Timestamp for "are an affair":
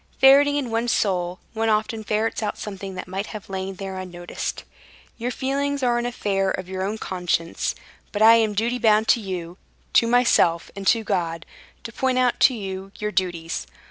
5.83-6.49